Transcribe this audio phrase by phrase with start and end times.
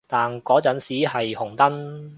[0.07, 2.09] 但嗰陣時係紅燈